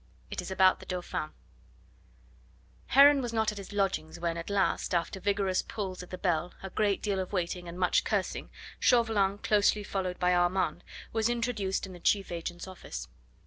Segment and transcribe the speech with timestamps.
[0.31, 1.29] IT IS ABOUT THE DAUPHIN
[2.87, 6.55] Heron was not at his lodgings when, at last, after vigorous pulls at the bell,
[6.63, 10.83] a great deal of waiting and much cursing, Chauvelin, closely followed by Armand,
[11.13, 13.09] was introduced in the chief agent's office.